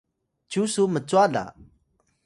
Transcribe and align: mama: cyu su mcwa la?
mama: 0.03 0.47
cyu 0.49 0.63
su 0.73 0.83
mcwa 0.93 1.23
la? 1.33 1.43